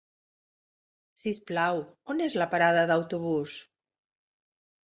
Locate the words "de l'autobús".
2.81-3.55